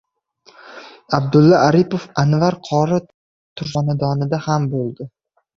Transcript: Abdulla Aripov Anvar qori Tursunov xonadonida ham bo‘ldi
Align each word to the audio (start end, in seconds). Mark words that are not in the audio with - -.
Abdulla 1.17 1.59
Aripov 1.65 2.07
Anvar 2.23 2.57
qori 2.71 2.99
Tursunov 3.05 3.95
xonadonida 3.95 4.45
ham 4.49 4.71
bo‘ldi 4.73 5.09